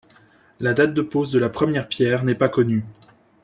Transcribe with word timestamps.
La 0.59 0.73
date 0.73 0.95
de 0.95 1.03
pose 1.03 1.31
de 1.31 1.37
la 1.37 1.49
première 1.51 1.87
pierre 1.87 2.23
n'est 2.23 2.33
pas 2.33 2.49
connue. 2.49 2.83